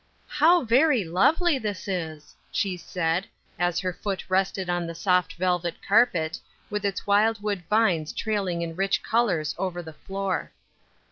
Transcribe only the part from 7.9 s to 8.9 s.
trailing in